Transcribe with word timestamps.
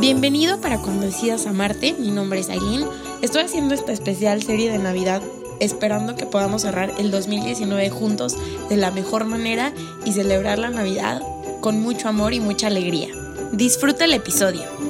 Bienvenido 0.00 0.60
para 0.60 0.78
Cuando 0.78 1.06
decidas 1.06 1.46
amarte, 1.46 1.94
mi 1.98 2.10
nombre 2.10 2.40
es 2.40 2.50
Aileen. 2.50 2.84
Estoy 3.22 3.42
haciendo 3.42 3.74
esta 3.74 3.92
especial 3.92 4.42
serie 4.42 4.70
de 4.70 4.78
Navidad 4.78 5.22
esperando 5.60 6.16
que 6.16 6.26
podamos 6.26 6.62
cerrar 6.62 6.92
el 6.98 7.10
2019 7.10 7.90
juntos 7.90 8.36
de 8.68 8.76
la 8.76 8.90
mejor 8.90 9.24
manera 9.24 9.72
y 10.04 10.12
celebrar 10.12 10.58
la 10.58 10.70
Navidad 10.70 11.22
con 11.60 11.80
mucho 11.80 12.08
amor 12.08 12.34
y 12.34 12.40
mucha 12.40 12.66
alegría. 12.66 13.08
Disfruta 13.52 14.04
el 14.04 14.12
episodio. 14.12 14.87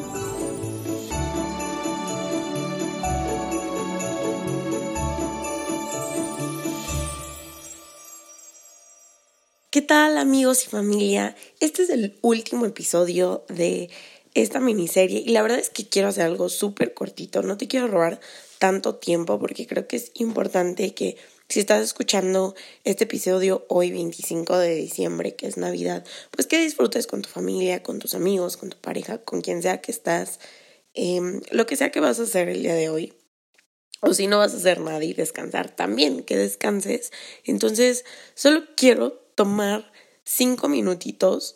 ¿Qué 9.78 9.82
tal 9.82 10.18
amigos 10.18 10.64
y 10.66 10.70
familia? 10.70 11.36
Este 11.60 11.84
es 11.84 11.90
el 11.90 12.18
último 12.20 12.66
episodio 12.66 13.44
de 13.48 13.90
esta 14.34 14.58
miniserie 14.58 15.22
y 15.24 15.28
la 15.28 15.40
verdad 15.40 15.60
es 15.60 15.70
que 15.70 15.88
quiero 15.88 16.08
hacer 16.08 16.24
algo 16.24 16.48
súper 16.48 16.94
cortito, 16.94 17.42
no 17.42 17.56
te 17.56 17.68
quiero 17.68 17.86
robar 17.86 18.18
tanto 18.58 18.96
tiempo 18.96 19.38
porque 19.38 19.68
creo 19.68 19.86
que 19.86 19.94
es 19.94 20.10
importante 20.14 20.94
que 20.94 21.16
si 21.48 21.60
estás 21.60 21.84
escuchando 21.84 22.56
este 22.82 23.04
episodio 23.04 23.66
hoy 23.68 23.92
25 23.92 24.58
de 24.58 24.74
diciembre, 24.74 25.36
que 25.36 25.46
es 25.46 25.56
Navidad, 25.56 26.04
pues 26.32 26.48
que 26.48 26.58
disfrutes 26.60 27.06
con 27.06 27.22
tu 27.22 27.28
familia, 27.28 27.80
con 27.84 28.00
tus 28.00 28.14
amigos, 28.14 28.56
con 28.56 28.70
tu 28.70 28.78
pareja, 28.78 29.18
con 29.18 29.42
quien 29.42 29.62
sea 29.62 29.80
que 29.80 29.92
estás, 29.92 30.40
em, 30.94 31.40
lo 31.52 31.66
que 31.66 31.76
sea 31.76 31.92
que 31.92 32.00
vas 32.00 32.18
a 32.18 32.24
hacer 32.24 32.48
el 32.48 32.64
día 32.64 32.74
de 32.74 32.88
hoy. 32.88 33.12
O 34.00 34.12
si 34.12 34.26
no 34.26 34.38
vas 34.38 34.54
a 34.54 34.56
hacer 34.56 34.80
nada 34.80 35.04
y 35.04 35.12
descansar 35.12 35.70
también, 35.70 36.24
que 36.24 36.36
descanses. 36.36 37.12
Entonces, 37.44 38.04
solo 38.34 38.64
quiero 38.76 39.27
tomar 39.38 39.92
cinco 40.24 40.68
minutitos 40.68 41.54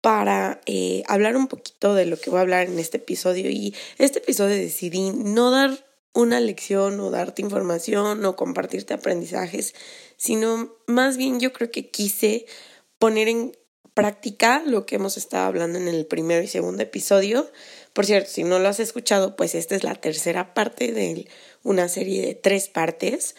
para 0.00 0.62
eh, 0.64 1.02
hablar 1.06 1.36
un 1.36 1.48
poquito 1.48 1.94
de 1.94 2.06
lo 2.06 2.18
que 2.18 2.30
voy 2.30 2.38
a 2.38 2.40
hablar 2.40 2.66
en 2.66 2.78
este 2.78 2.96
episodio. 2.96 3.50
Y 3.50 3.74
este 3.98 4.20
episodio 4.20 4.56
decidí 4.56 5.10
no 5.10 5.50
dar 5.50 5.86
una 6.14 6.40
lección 6.40 6.98
o 6.98 7.10
darte 7.10 7.42
información 7.42 8.24
o 8.24 8.36
compartirte 8.36 8.94
aprendizajes, 8.94 9.74
sino 10.16 10.74
más 10.86 11.18
bien 11.18 11.40
yo 11.40 11.52
creo 11.52 11.70
que 11.70 11.90
quise 11.90 12.46
poner 12.98 13.28
en 13.28 13.52
práctica 13.92 14.62
lo 14.64 14.86
que 14.86 14.94
hemos 14.94 15.18
estado 15.18 15.44
hablando 15.44 15.78
en 15.78 15.88
el 15.88 16.06
primero 16.06 16.42
y 16.42 16.48
segundo 16.48 16.82
episodio. 16.82 17.50
Por 17.92 18.06
cierto, 18.06 18.30
si 18.30 18.44
no 18.44 18.58
lo 18.60 18.68
has 18.68 18.80
escuchado, 18.80 19.36
pues 19.36 19.54
esta 19.54 19.76
es 19.76 19.84
la 19.84 19.94
tercera 19.94 20.54
parte 20.54 20.92
de 20.92 21.28
una 21.64 21.86
serie 21.86 22.24
de 22.24 22.34
tres 22.34 22.68
partes. 22.68 23.34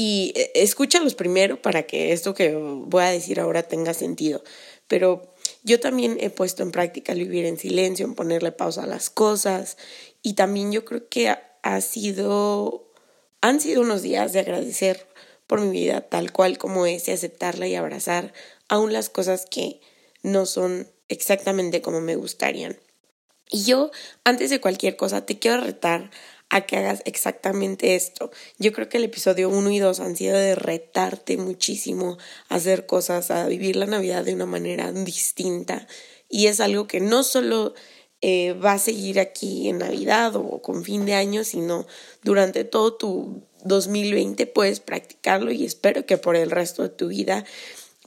Y 0.00 0.32
eh, 0.36 0.52
escúchalos 0.54 1.16
primero 1.16 1.60
para 1.60 1.82
que 1.82 2.12
esto 2.12 2.32
que 2.32 2.54
voy 2.54 3.02
a 3.02 3.10
decir 3.10 3.40
ahora 3.40 3.64
tenga 3.64 3.94
sentido. 3.94 4.44
Pero 4.86 5.34
yo 5.64 5.80
también 5.80 6.18
he 6.20 6.30
puesto 6.30 6.62
en 6.62 6.70
práctica 6.70 7.12
el 7.12 7.18
vivir 7.18 7.46
en 7.46 7.58
silencio, 7.58 8.06
en 8.06 8.14
ponerle 8.14 8.52
pausa 8.52 8.84
a 8.84 8.86
las 8.86 9.10
cosas. 9.10 9.76
Y 10.22 10.34
también 10.34 10.70
yo 10.70 10.84
creo 10.84 11.08
que 11.08 11.34
ha 11.64 11.80
sido, 11.80 12.92
han 13.40 13.60
sido 13.60 13.80
unos 13.82 14.02
días 14.02 14.32
de 14.32 14.38
agradecer 14.38 15.08
por 15.48 15.60
mi 15.62 15.72
vida 15.72 16.02
tal 16.02 16.30
cual 16.30 16.58
como 16.58 16.86
es 16.86 17.08
y 17.08 17.10
aceptarla 17.10 17.66
y 17.66 17.74
abrazar 17.74 18.32
aún 18.68 18.92
las 18.92 19.08
cosas 19.08 19.46
que 19.50 19.80
no 20.22 20.46
son 20.46 20.86
exactamente 21.08 21.82
como 21.82 22.00
me 22.00 22.14
gustarían. 22.14 22.78
Y 23.50 23.64
yo, 23.64 23.90
antes 24.22 24.50
de 24.50 24.60
cualquier 24.60 24.94
cosa, 24.94 25.26
te 25.26 25.40
quiero 25.40 25.60
retar 25.60 26.12
a 26.50 26.62
que 26.62 26.76
hagas 26.76 27.02
exactamente 27.04 27.94
esto. 27.94 28.30
Yo 28.58 28.72
creo 28.72 28.88
que 28.88 28.96
el 28.96 29.04
episodio 29.04 29.50
1 29.50 29.70
y 29.70 29.78
2 29.78 30.00
han 30.00 30.16
sido 30.16 30.36
de 30.36 30.54
retarte 30.54 31.36
muchísimo 31.36 32.18
a 32.48 32.56
hacer 32.56 32.86
cosas, 32.86 33.30
a 33.30 33.46
vivir 33.46 33.76
la 33.76 33.86
Navidad 33.86 34.24
de 34.24 34.34
una 34.34 34.46
manera 34.46 34.92
distinta. 34.92 35.86
Y 36.28 36.46
es 36.46 36.60
algo 36.60 36.86
que 36.86 37.00
no 37.00 37.22
solo 37.22 37.74
eh, 38.20 38.54
va 38.54 38.72
a 38.72 38.78
seguir 38.78 39.20
aquí 39.20 39.68
en 39.68 39.78
Navidad 39.78 40.34
o 40.36 40.60
con 40.62 40.84
fin 40.84 41.06
de 41.06 41.14
año, 41.14 41.44
sino 41.44 41.86
durante 42.22 42.64
todo 42.64 42.94
tu 42.94 43.42
2020 43.64 44.46
puedes 44.46 44.80
practicarlo 44.80 45.52
y 45.52 45.64
espero 45.64 46.06
que 46.06 46.18
por 46.18 46.36
el 46.36 46.50
resto 46.50 46.82
de 46.82 46.88
tu 46.88 47.08
vida, 47.08 47.44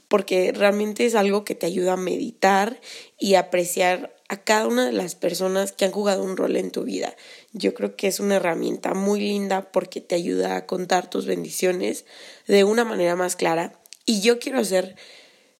porque 0.08 0.52
realmente 0.52 1.06
es 1.06 1.14
algo 1.14 1.44
que 1.44 1.54
te 1.54 1.66
ayuda 1.66 1.94
a 1.94 1.96
meditar 1.96 2.80
y 3.18 3.34
apreciar 3.34 4.14
a 4.32 4.38
cada 4.38 4.66
una 4.66 4.86
de 4.86 4.92
las 4.92 5.14
personas 5.14 5.72
que 5.72 5.84
han 5.84 5.90
jugado 5.90 6.22
un 6.22 6.38
rol 6.38 6.56
en 6.56 6.70
tu 6.70 6.84
vida. 6.84 7.14
Yo 7.52 7.74
creo 7.74 7.96
que 7.96 8.08
es 8.08 8.18
una 8.18 8.36
herramienta 8.36 8.94
muy 8.94 9.20
linda 9.20 9.70
porque 9.70 10.00
te 10.00 10.14
ayuda 10.14 10.56
a 10.56 10.64
contar 10.64 11.10
tus 11.10 11.26
bendiciones 11.26 12.06
de 12.46 12.64
una 12.64 12.86
manera 12.86 13.14
más 13.14 13.36
clara. 13.36 13.78
Y 14.06 14.22
yo 14.22 14.38
quiero 14.38 14.58
hacer 14.58 14.96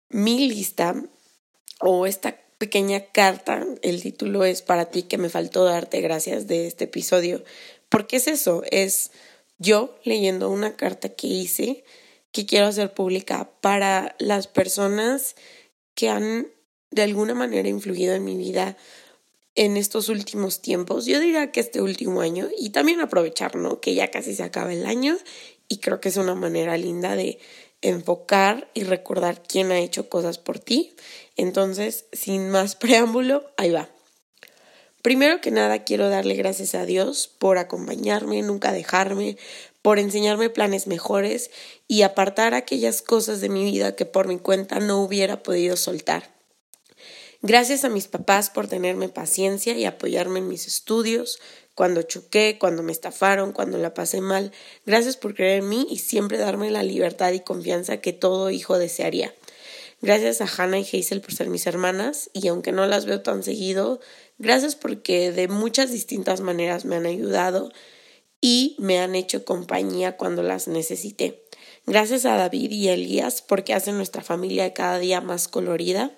mi 0.08 0.48
lista 0.48 0.94
o 1.80 2.06
esta 2.06 2.40
pequeña 2.56 3.04
carta, 3.12 3.62
el 3.82 4.00
título 4.00 4.42
es 4.42 4.62
para 4.62 4.86
ti 4.86 5.02
que 5.02 5.18
me 5.18 5.28
faltó 5.28 5.64
darte 5.64 6.00
gracias 6.00 6.46
de 6.46 6.66
este 6.66 6.84
episodio. 6.84 7.44
porque 7.90 8.16
es 8.16 8.26
eso? 8.26 8.62
Es 8.70 9.10
yo 9.58 9.98
leyendo 10.02 10.48
una 10.48 10.76
carta 10.76 11.10
que 11.10 11.26
hice 11.26 11.84
que 12.30 12.46
quiero 12.46 12.68
hacer 12.68 12.94
pública 12.94 13.50
para 13.60 14.16
las 14.18 14.46
personas 14.46 15.36
que 15.94 16.08
han 16.08 16.48
de 16.92 17.02
alguna 17.02 17.34
manera 17.34 17.68
influido 17.68 18.14
en 18.14 18.24
mi 18.24 18.36
vida 18.36 18.76
en 19.54 19.76
estos 19.76 20.08
últimos 20.08 20.62
tiempos. 20.62 21.06
Yo 21.06 21.20
diría 21.20 21.50
que 21.50 21.60
este 21.60 21.82
último 21.82 22.20
año 22.20 22.48
y 22.56 22.70
también 22.70 23.00
aprovechar, 23.00 23.56
¿no? 23.56 23.80
Que 23.80 23.94
ya 23.94 24.10
casi 24.10 24.34
se 24.34 24.42
acaba 24.42 24.72
el 24.72 24.86
año 24.86 25.16
y 25.68 25.78
creo 25.78 26.00
que 26.00 26.08
es 26.08 26.16
una 26.16 26.34
manera 26.34 26.76
linda 26.76 27.16
de 27.16 27.38
enfocar 27.82 28.70
y 28.74 28.84
recordar 28.84 29.42
quién 29.42 29.72
ha 29.72 29.80
hecho 29.80 30.08
cosas 30.08 30.38
por 30.38 30.58
ti. 30.58 30.94
Entonces, 31.36 32.06
sin 32.12 32.48
más 32.50 32.76
preámbulo, 32.76 33.50
ahí 33.56 33.70
va. 33.70 33.88
Primero 35.02 35.40
que 35.40 35.50
nada, 35.50 35.82
quiero 35.82 36.08
darle 36.08 36.34
gracias 36.36 36.76
a 36.76 36.86
Dios 36.86 37.26
por 37.26 37.58
acompañarme, 37.58 38.40
nunca 38.42 38.70
dejarme, 38.70 39.36
por 39.82 39.98
enseñarme 39.98 40.48
planes 40.48 40.86
mejores 40.86 41.50
y 41.88 42.02
apartar 42.02 42.54
aquellas 42.54 43.02
cosas 43.02 43.40
de 43.40 43.48
mi 43.48 43.64
vida 43.64 43.96
que 43.96 44.06
por 44.06 44.28
mi 44.28 44.38
cuenta 44.38 44.78
no 44.78 45.02
hubiera 45.02 45.42
podido 45.42 45.76
soltar. 45.76 46.31
Gracias 47.44 47.84
a 47.84 47.88
mis 47.88 48.06
papás 48.06 48.50
por 48.50 48.68
tenerme 48.68 49.08
paciencia 49.08 49.76
y 49.76 49.84
apoyarme 49.84 50.38
en 50.38 50.46
mis 50.46 50.68
estudios, 50.68 51.40
cuando 51.74 52.02
choqué, 52.02 52.56
cuando 52.60 52.84
me 52.84 52.92
estafaron, 52.92 53.50
cuando 53.50 53.78
la 53.78 53.94
pasé 53.94 54.20
mal. 54.20 54.52
Gracias 54.86 55.16
por 55.16 55.34
creer 55.34 55.58
en 55.58 55.68
mí 55.68 55.86
y 55.90 55.98
siempre 55.98 56.38
darme 56.38 56.70
la 56.70 56.84
libertad 56.84 57.32
y 57.32 57.40
confianza 57.40 57.96
que 57.96 58.12
todo 58.12 58.50
hijo 58.50 58.78
desearía. 58.78 59.34
Gracias 60.00 60.40
a 60.40 60.46
Hannah 60.46 60.78
y 60.78 60.82
Hazel 60.84 61.20
por 61.20 61.34
ser 61.34 61.48
mis 61.48 61.66
hermanas 61.66 62.30
y 62.32 62.46
aunque 62.46 62.70
no 62.70 62.86
las 62.86 63.06
veo 63.06 63.22
tan 63.22 63.42
seguido, 63.42 64.00
gracias 64.38 64.76
porque 64.76 65.32
de 65.32 65.48
muchas 65.48 65.90
distintas 65.90 66.40
maneras 66.40 66.84
me 66.84 66.94
han 66.94 67.06
ayudado 67.06 67.72
y 68.40 68.76
me 68.78 69.00
han 69.00 69.16
hecho 69.16 69.44
compañía 69.44 70.16
cuando 70.16 70.42
las 70.44 70.68
necesité. 70.68 71.42
Gracias 71.86 72.24
a 72.24 72.36
David 72.36 72.70
y 72.70 72.88
Elías 72.88 73.42
porque 73.42 73.74
hacen 73.74 73.96
nuestra 73.96 74.22
familia 74.22 74.74
cada 74.74 74.98
día 74.98 75.20
más 75.20 75.48
colorida. 75.48 76.12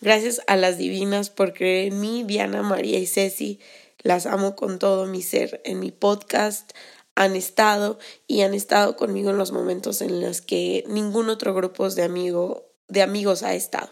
Gracias 0.00 0.42
a 0.46 0.56
las 0.56 0.76
divinas 0.76 1.30
por 1.30 1.54
creer 1.54 1.92
en 1.92 2.00
mí, 2.00 2.22
Diana, 2.22 2.62
María 2.62 2.98
y 2.98 3.06
Ceci. 3.06 3.60
Las 4.02 4.26
amo 4.26 4.54
con 4.54 4.78
todo 4.78 5.06
mi 5.06 5.22
ser. 5.22 5.62
En 5.64 5.80
mi 5.80 5.90
podcast 5.90 6.72
han 7.14 7.34
estado 7.34 7.98
y 8.26 8.42
han 8.42 8.52
estado 8.52 8.96
conmigo 8.96 9.30
en 9.30 9.38
los 9.38 9.52
momentos 9.52 10.02
en 10.02 10.20
los 10.20 10.42
que 10.42 10.84
ningún 10.86 11.30
otro 11.30 11.54
grupo 11.54 11.88
de 11.88 12.02
amigo 12.02 12.66
de 12.88 13.02
amigos 13.02 13.42
ha 13.42 13.54
estado. 13.54 13.90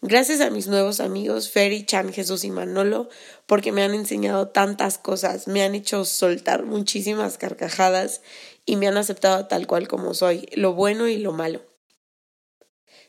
Gracias 0.00 0.40
a 0.40 0.50
mis 0.50 0.66
nuevos 0.66 1.00
amigos 1.00 1.50
Ferry, 1.50 1.84
Chan, 1.84 2.12
Jesús 2.12 2.44
y 2.44 2.50
Manolo, 2.50 3.08
porque 3.46 3.70
me 3.70 3.82
han 3.82 3.94
enseñado 3.94 4.48
tantas 4.48 4.96
cosas, 4.96 5.46
me 5.46 5.62
han 5.62 5.74
hecho 5.74 6.04
soltar 6.04 6.64
muchísimas 6.64 7.36
carcajadas 7.36 8.22
y 8.64 8.76
me 8.76 8.88
han 8.88 8.96
aceptado 8.96 9.46
tal 9.46 9.66
cual 9.66 9.88
como 9.88 10.14
soy, 10.14 10.48
lo 10.52 10.72
bueno 10.72 11.06
y 11.06 11.18
lo 11.18 11.32
malo. 11.32 11.67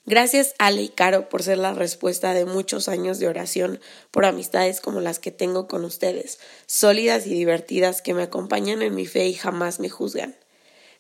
Gracias 0.10 0.56
Ale 0.58 0.82
y 0.82 0.90
Caro 0.90 1.30
por 1.30 1.44
ser 1.44 1.60
la 1.60 1.76
respuesta 1.76 2.34
de 2.34 2.46
muchos 2.46 2.88
años 2.88 3.20
de 3.20 3.28
oración 3.28 3.80
por 4.10 4.26
amistades 4.26 4.82
como 4.82 5.02
las 5.02 5.20
que 5.20 5.30
tengo 5.30 5.68
con 5.68 5.86
ustedes, 5.86 6.40
sólidas 6.66 7.28
y 7.28 7.36
divertidas 7.36 8.02
que 8.02 8.16
me 8.16 8.24
acompañan 8.24 8.82
en 8.82 8.96
mi 8.96 9.06
fe 9.06 9.28
y 9.28 9.36
jamás 9.36 9.80
me 9.80 9.88
juzgan. 9.88 10.36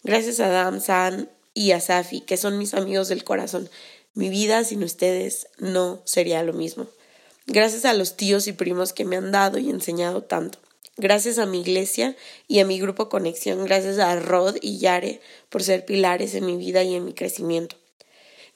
Gracias 0.03 0.39
a 0.39 0.49
Dam 0.49 0.79
San 0.79 1.27
y 1.55 1.71
a 1.71 1.79
Safi, 1.79 2.21
que 2.21 2.37
son 2.37 2.59
mis 2.59 2.75
amigos 2.75 3.07
del 3.07 3.23
corazón, 3.23 3.67
mi 4.13 4.29
vida 4.29 4.63
sin 4.63 4.83
ustedes 4.83 5.47
no 5.57 6.03
sería 6.05 6.43
lo 6.43 6.53
mismo. 6.53 6.85
Gracias 7.47 7.85
a 7.85 7.95
los 7.95 8.15
tíos 8.15 8.45
y 8.45 8.53
primos 8.53 8.93
que 8.93 9.05
me 9.05 9.15
han 9.15 9.31
dado 9.31 9.57
y 9.57 9.71
enseñado 9.71 10.21
tanto. 10.21 10.59
Gracias 10.97 11.39
a 11.39 11.47
mi 11.47 11.61
iglesia 11.61 12.15
y 12.47 12.59
a 12.59 12.65
mi 12.65 12.79
grupo 12.79 13.09
Conexión. 13.09 13.65
Gracias 13.65 13.97
a 13.97 14.15
Rod 14.17 14.57
y 14.61 14.77
Yare 14.77 15.19
por 15.49 15.63
ser 15.63 15.83
pilares 15.83 16.35
en 16.35 16.45
mi 16.45 16.57
vida 16.57 16.83
y 16.83 16.93
en 16.93 17.05
mi 17.05 17.15
crecimiento. 17.15 17.75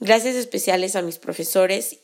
Gracias 0.03 0.35
especiales 0.35 0.97
a 0.97 1.01
mis 1.01 1.17
profesores 1.17 1.99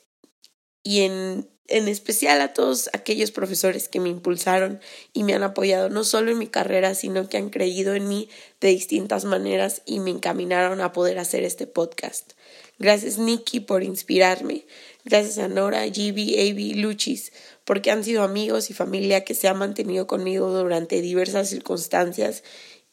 y 0.83 1.01
en 1.01 1.49
en 1.69 1.87
especial 1.87 2.41
a 2.41 2.53
todos 2.53 2.89
aquellos 2.93 3.31
profesores 3.31 3.89
que 3.89 3.99
me 3.99 4.09
impulsaron 4.09 4.79
y 5.13 5.23
me 5.23 5.33
han 5.33 5.43
apoyado 5.43 5.89
no 5.89 6.03
solo 6.03 6.31
en 6.31 6.39
mi 6.39 6.47
carrera, 6.47 6.95
sino 6.95 7.29
que 7.29 7.37
han 7.37 7.49
creído 7.49 7.93
en 7.93 8.07
mí 8.07 8.29
de 8.59 8.69
distintas 8.69 9.23
maneras 9.23 9.83
y 9.85 9.99
me 9.99 10.09
encaminaron 10.09 10.81
a 10.81 10.91
poder 10.91 11.19
hacer 11.19 11.43
este 11.43 11.67
podcast. 11.67 12.33
Gracias 12.79 13.17
Nikki 13.17 13.59
por 13.59 13.83
inspirarme. 13.83 14.65
Gracias 15.05 15.37
a 15.37 15.47
Nora, 15.47 15.85
Gibi, 15.87 16.49
Avi, 16.49 16.73
Luchis, 16.73 17.31
porque 17.65 17.91
han 17.91 18.03
sido 18.03 18.23
amigos 18.23 18.69
y 18.69 18.73
familia 18.73 19.23
que 19.23 19.35
se 19.35 19.47
han 19.47 19.57
mantenido 19.57 20.07
conmigo 20.07 20.49
durante 20.49 21.01
diversas 21.01 21.49
circunstancias 21.49 22.43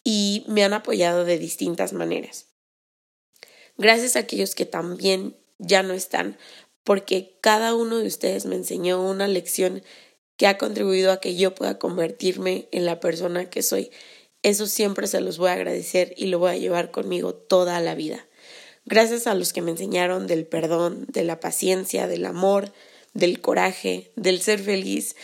y 0.04 0.44
me 0.48 0.64
han 0.64 0.74
apoyado 0.74 1.24
de 1.24 1.38
distintas 1.38 1.92
maneras. 1.92 2.55
Gracias 3.78 4.16
a 4.16 4.20
aquellos 4.20 4.54
que 4.54 4.66
también 4.66 5.36
ya 5.58 5.82
no 5.82 5.94
están, 5.94 6.36
porque 6.84 7.36
cada 7.40 7.74
uno 7.74 7.98
de 7.98 8.06
ustedes 8.06 8.46
me 8.46 8.54
enseñó 8.54 9.02
una 9.02 9.28
lección 9.28 9.82
que 10.36 10.46
ha 10.46 10.58
contribuido 10.58 11.12
a 11.12 11.20
que 11.20 11.34
yo 11.36 11.54
pueda 11.54 11.78
convertirme 11.78 12.68
en 12.70 12.84
la 12.84 13.00
persona 13.00 13.50
que 13.50 13.62
soy. 13.62 13.90
Eso 14.42 14.66
siempre 14.66 15.06
se 15.06 15.20
los 15.20 15.38
voy 15.38 15.50
a 15.50 15.54
agradecer 15.54 16.14
y 16.16 16.26
lo 16.26 16.38
voy 16.38 16.52
a 16.52 16.56
llevar 16.56 16.90
conmigo 16.90 17.34
toda 17.34 17.80
la 17.80 17.94
vida. 17.94 18.26
Gracias 18.84 19.26
a 19.26 19.34
los 19.34 19.52
que 19.52 19.62
me 19.62 19.72
enseñaron 19.72 20.26
del 20.26 20.46
perdón, 20.46 21.06
de 21.08 21.24
la 21.24 21.40
paciencia, 21.40 22.06
del 22.06 22.24
amor, 22.24 22.72
del 23.14 23.40
coraje, 23.40 24.12
del 24.14 24.40
ser 24.40 24.60
feliz. 24.60 25.16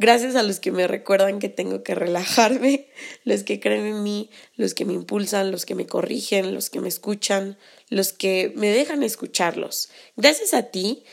Gracias 0.00 0.34
a 0.34 0.42
los 0.42 0.60
que 0.60 0.72
me 0.72 0.86
recuerdan 0.86 1.40
que 1.40 1.50
tengo 1.50 1.82
que 1.82 1.94
relajarme, 1.94 2.88
los 3.24 3.42
que 3.42 3.60
creen 3.60 3.84
en 3.84 4.02
mí, 4.02 4.30
los 4.56 4.72
que 4.72 4.86
me 4.86 4.94
impulsan, 4.94 5.50
los 5.50 5.66
que 5.66 5.74
me 5.74 5.84
corrigen, 5.84 6.54
los 6.54 6.70
que 6.70 6.80
me 6.80 6.88
escuchan, 6.88 7.58
los 7.90 8.14
que 8.14 8.50
me 8.56 8.70
dejan 8.70 9.02
escucharlos. 9.02 9.90
Gracias 10.16 10.54
a 10.54 10.70
ti, 10.70 11.04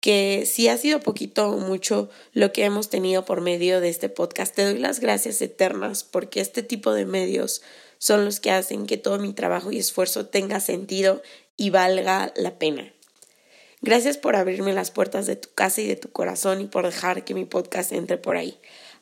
que 0.00 0.46
si 0.46 0.68
ha 0.68 0.78
sido 0.78 1.00
poquito 1.00 1.50
o 1.50 1.58
mucho 1.58 2.08
lo 2.32 2.50
que 2.50 2.64
hemos 2.64 2.88
tenido 2.88 3.26
por 3.26 3.42
medio 3.42 3.82
de 3.82 3.90
este 3.90 4.08
podcast, 4.08 4.54
te 4.54 4.64
doy 4.64 4.78
las 4.78 5.00
gracias 5.00 5.42
eternas 5.42 6.02
porque 6.02 6.40
este 6.40 6.62
tipo 6.62 6.94
de 6.94 7.04
medios 7.04 7.60
son 7.98 8.24
los 8.24 8.40
que 8.40 8.52
hacen 8.52 8.86
que 8.86 8.96
todo 8.96 9.18
mi 9.18 9.34
trabajo 9.34 9.70
y 9.70 9.76
esfuerzo 9.76 10.28
tenga 10.28 10.60
sentido 10.60 11.20
y 11.58 11.68
valga 11.68 12.32
la 12.36 12.58
pena. 12.58 12.90
Gracias 13.82 14.18
por 14.18 14.36
abrirme 14.36 14.74
las 14.74 14.90
puertas 14.90 15.26
de 15.26 15.36
tu 15.36 15.48
casa 15.54 15.80
y 15.80 15.86
de 15.86 15.96
tu 15.96 16.10
corazón 16.10 16.60
y 16.60 16.66
por 16.66 16.84
dejar 16.84 17.24
que 17.24 17.34
mi 17.34 17.46
podcast 17.46 17.92
entre 17.92 18.18
por 18.18 18.36
ahí. 18.36 18.58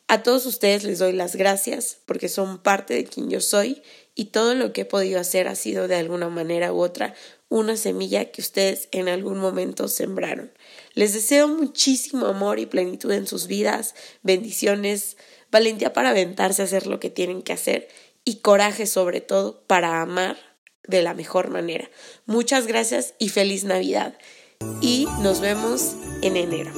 A 0.06 0.22
todos 0.22 0.46
ustedes 0.46 0.84
les 0.84 1.00
doy 1.00 1.12
las 1.12 1.36
gracias 1.36 1.98
porque 2.06 2.28
son 2.28 2.58
parte 2.58 2.94
de 2.94 3.04
quien 3.04 3.28
yo 3.28 3.40
soy 3.40 3.82
y 4.14 4.26
todo 4.26 4.54
lo 4.54 4.72
que 4.72 4.82
he 4.82 4.84
podido 4.86 5.20
hacer 5.20 5.48
ha 5.48 5.54
sido 5.54 5.86
de 5.86 5.96
alguna 5.96 6.28
manera 6.28 6.72
u 6.72 6.80
otra 6.80 7.14
una 7.48 7.76
semilla 7.76 8.30
que 8.30 8.40
ustedes 8.40 8.88
en 8.92 9.08
algún 9.08 9.38
momento 9.38 9.88
sembraron. 9.88 10.52
Les 10.94 11.12
deseo 11.12 11.48
muchísimo 11.48 12.26
amor 12.26 12.58
y 12.58 12.66
plenitud 12.66 13.10
en 13.12 13.26
sus 13.26 13.48
vidas, 13.48 13.94
bendiciones, 14.22 15.16
valentía 15.50 15.92
para 15.92 16.10
aventarse 16.10 16.62
a 16.62 16.66
hacer 16.66 16.86
lo 16.86 17.00
que 17.00 17.10
tienen 17.10 17.42
que 17.42 17.52
hacer 17.52 17.88
y 18.24 18.36
coraje 18.36 18.86
sobre 18.86 19.20
todo 19.20 19.62
para 19.66 20.00
amar 20.00 20.36
de 20.86 21.02
la 21.02 21.14
mejor 21.14 21.50
manera. 21.50 21.90
Muchas 22.26 22.66
gracias 22.66 23.14
y 23.19 23.28
feliz 23.28 23.64
Navidad 23.64 24.16
y 24.81 25.06
nos 25.22 25.40
vemos 25.40 25.96
en 26.22 26.37
enero. 26.37 26.70